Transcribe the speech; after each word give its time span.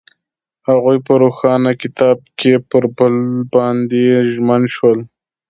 هغوی 0.67 0.97
په 1.07 1.13
روښانه 1.23 1.71
کتاب 1.81 2.17
کې 2.39 2.53
پر 2.69 2.83
بل 2.97 3.15
باندې 3.53 4.03
ژمن 4.33 4.61
شول. 4.75 4.99